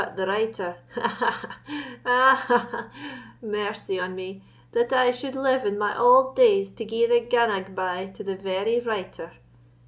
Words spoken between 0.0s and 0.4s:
But the